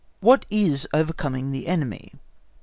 What 0.19 0.47
is 0.49 0.87
overcoming 0.95 1.51
the 1.51 1.67
enemy? 1.67 2.11